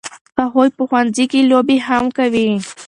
[0.41, 2.49] هغوی په ښوونځي کې لوبې هم کوي.